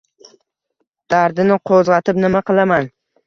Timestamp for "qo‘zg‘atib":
1.71-2.21